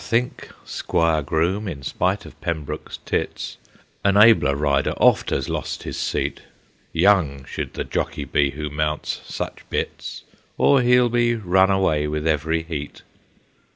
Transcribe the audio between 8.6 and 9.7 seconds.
mounts such